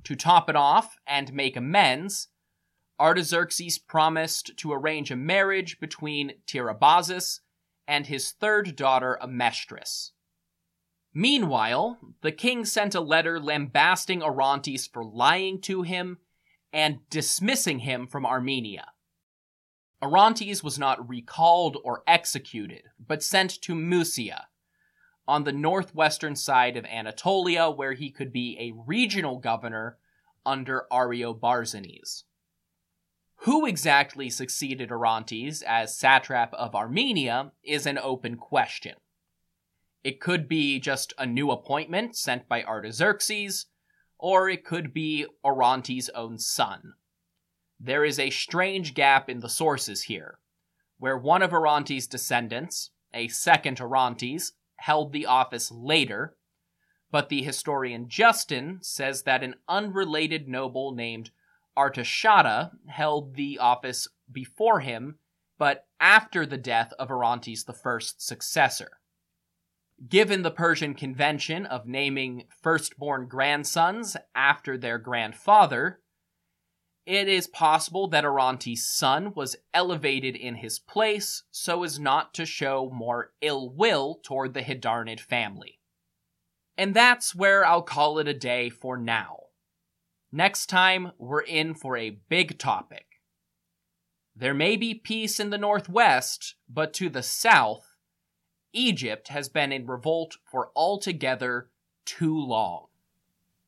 [0.04, 2.28] To top it off and make amends,
[2.98, 7.40] Artaxerxes promised to arrange a marriage between Tiribazus
[7.89, 10.12] and his third daughter Amestris.
[11.14, 16.18] Meanwhile, the king sent a letter lambasting Orontes for lying to him
[16.70, 18.93] and dismissing him from Armenia.
[20.03, 24.47] Orontes was not recalled or executed, but sent to Mysia,
[25.26, 29.99] on the northwestern side of Anatolia, where he could be a regional governor
[30.47, 32.24] under Ariobarzanes.
[33.43, 38.97] Who exactly succeeded Orontes as satrap of Armenia is an open question.
[40.03, 43.66] It could be just a new appointment sent by Artaxerxes,
[44.18, 46.95] or it could be Orontes' own son.
[47.78, 50.41] There is a strange gap in the sources here,
[50.99, 56.36] where one of Orontes' descendants, a second Orontes, held the office later,
[57.12, 61.30] but the historian Justin says that an unrelated noble named
[61.78, 65.18] Artashata held the office before him,
[65.58, 68.90] but after the death of Orontes I's successor.
[70.08, 76.00] Given the Persian convention of naming firstborn grandsons after their grandfather,
[77.06, 82.44] it is possible that Orontes' son was elevated in his place so as not to
[82.44, 85.80] show more ill will toward the Hydarnid family.
[86.76, 89.47] And that's where I'll call it a day for now.
[90.30, 93.06] Next time, we're in for a big topic.
[94.36, 97.96] There may be peace in the northwest, but to the south,
[98.72, 101.70] Egypt has been in revolt for altogether
[102.04, 102.86] too long.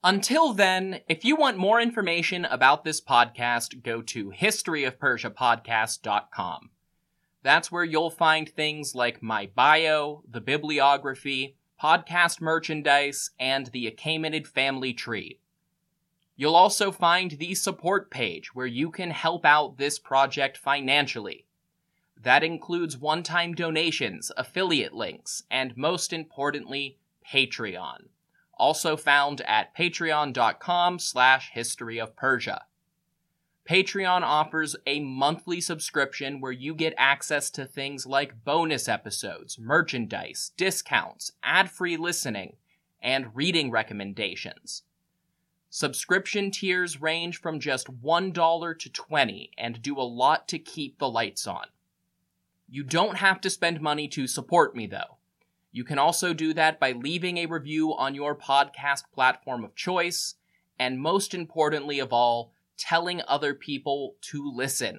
[0.05, 6.71] Until then, if you want more information about this podcast, go to historyofpersiapodcast.com.
[7.43, 14.47] That's where you'll find things like my bio, the bibliography, podcast merchandise, and the Achaemenid
[14.47, 15.41] family tree.
[16.41, 21.45] You'll also find the support page where you can help out this project financially.
[22.19, 26.97] That includes one-time donations, affiliate links, and most importantly,
[27.31, 28.05] Patreon.
[28.59, 32.63] Also found at patreon.com slash history of Persia.
[33.69, 40.53] Patreon offers a monthly subscription where you get access to things like bonus episodes, merchandise,
[40.57, 42.57] discounts, ad-free listening,
[43.03, 44.85] and reading recommendations.
[45.73, 51.09] Subscription tiers range from just $1 to 20 and do a lot to keep the
[51.09, 51.67] lights on.
[52.69, 55.19] You don't have to spend money to support me though.
[55.71, 60.35] You can also do that by leaving a review on your podcast platform of choice,
[60.77, 64.99] and most importantly of all, telling other people to listen.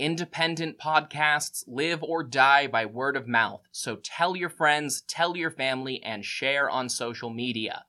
[0.00, 5.52] Independent podcasts live or die by word of mouth, so tell your friends, tell your
[5.52, 7.84] family, and share on social media.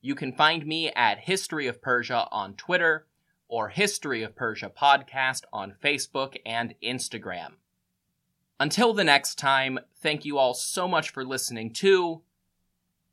[0.00, 3.06] You can find me at History of Persia on Twitter
[3.48, 7.54] or History of Persia Podcast on Facebook and Instagram.
[8.60, 12.22] Until the next time, thank you all so much for listening to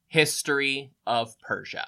[0.08, 1.88] History of Persia.